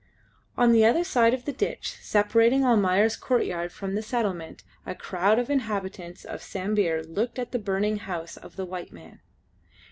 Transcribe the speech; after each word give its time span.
On 0.57 0.71
the 0.71 0.83
other 0.83 1.03
side 1.03 1.31
of 1.31 1.45
the 1.45 1.53
ditch, 1.53 1.95
separating 2.01 2.65
Almayer's 2.65 3.15
courtyard 3.15 3.71
from 3.71 3.93
the 3.93 4.01
settlement, 4.01 4.63
a 4.83 4.95
crowd 4.95 5.37
of 5.37 5.45
the 5.45 5.53
inhabitants 5.53 6.25
of 6.25 6.41
Sambir 6.41 7.03
looked 7.03 7.37
at 7.37 7.51
the 7.51 7.59
burning 7.59 7.97
house 7.97 8.35
of 8.35 8.55
the 8.55 8.65
white 8.65 8.91
man. 8.91 9.19